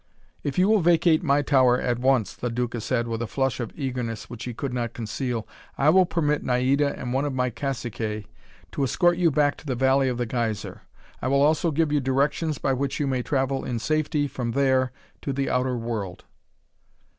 [0.41, 3.71] "If you will vacate my tower at once," the Duca said with a flush of
[3.75, 8.25] eagerness which he could not conceal, "I will permit Naida and one of my caciques
[8.71, 10.81] to escort you back to the Valley of the Geyser.
[11.21, 14.91] I will also give you directions by which you may travel in safety from there
[15.21, 16.23] to the outer world."